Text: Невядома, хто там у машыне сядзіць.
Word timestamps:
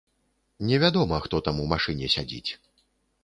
Невядома, 0.69 1.19
хто 1.27 1.43
там 1.47 1.61
у 1.63 1.67
машыне 1.73 2.09
сядзіць. 2.17 2.51